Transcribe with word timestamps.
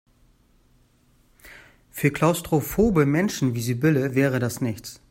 Für 1.91 2.09
klaustrophobe 2.09 3.05
Menschen 3.05 3.53
wie 3.53 3.61
Sibylle 3.61 4.15
wäre 4.15 4.39
das 4.39 4.59
nichts. 4.59 4.99